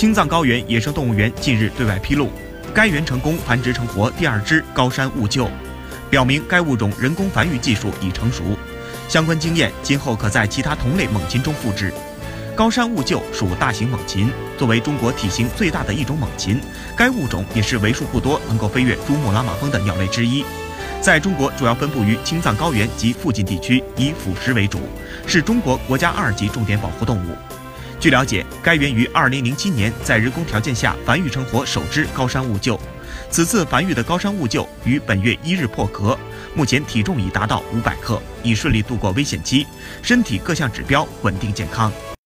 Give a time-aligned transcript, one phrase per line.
[0.00, 2.30] 青藏高原野生动物园近日对外披露，
[2.72, 5.46] 该园成功繁殖成活第二只高山兀鹫，
[6.08, 8.56] 表明该物种人工繁育技术已成熟，
[9.10, 11.92] 相关经验今后可在其他同类猛禽中复制。
[12.56, 16.58] 高山兀鹫属大型猛禽，作为中国体型最大的一种猛禽，
[16.96, 20.42] 该物种也是为数不多能够飞越珠穆朗玛峰的鸟类之一。
[21.02, 24.80] 在中国主要分布于青藏高原及附近地区，以腐食为主，
[25.26, 27.36] 是中国国家二级重点保护动物。
[28.00, 32.80] 据了解，该园于2007年在人工条件下繁育成活首只高山兀鹫。
[33.28, 36.18] 此次繁育的高山兀鹫于本月一日破壳，
[36.54, 39.66] 目前体重已达到500克，已顺利度过危险期，
[40.02, 41.92] 身体各项指标稳定健康。